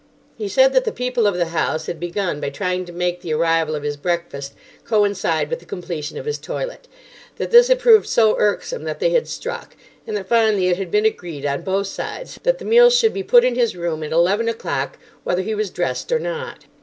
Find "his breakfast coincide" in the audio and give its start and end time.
3.83-5.47